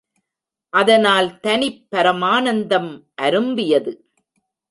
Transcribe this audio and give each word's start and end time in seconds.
அதனால் 0.73 1.39
தனிப் 1.39 1.83
பரமானந்தம் 1.91 2.89
அரும்பியது. 3.21 3.93